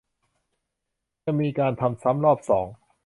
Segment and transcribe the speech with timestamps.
[1.25, 2.67] จะมีการทำซ้ำรอบสอง